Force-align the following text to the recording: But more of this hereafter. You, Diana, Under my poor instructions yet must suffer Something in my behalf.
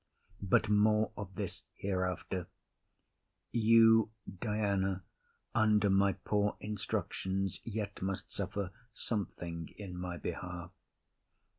But 0.41 0.67
more 0.67 1.11
of 1.15 1.35
this 1.35 1.61
hereafter. 1.75 2.47
You, 3.51 4.09
Diana, 4.39 5.03
Under 5.53 5.91
my 5.91 6.13
poor 6.13 6.57
instructions 6.59 7.59
yet 7.63 8.01
must 8.01 8.31
suffer 8.31 8.71
Something 8.93 9.69
in 9.77 9.95
my 9.95 10.17
behalf. 10.17 10.71